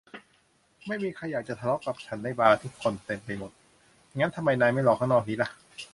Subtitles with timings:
[0.87, 3.51] ไม่มีใครอยากจะทะเลาะกับฉันในบาร์ที่คนเต็มไปหมด
[4.17, 5.49] งั้นทำไมนายไม่รอข้างนอกนี้ล่ะ